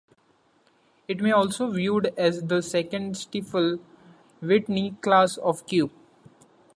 [1.07, 5.91] It may also be viewed as the second Stiefel-Whitney class of "Q".